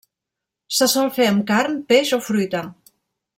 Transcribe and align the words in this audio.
Se 0.77 0.87
sol 0.93 1.11
fer 1.17 1.27
amb 1.33 1.45
carn, 1.51 1.75
peix 1.93 2.15
o 2.19 2.21
fruita. 2.29 2.63